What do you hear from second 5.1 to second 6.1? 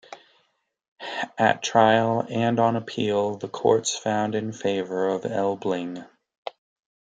Elbling.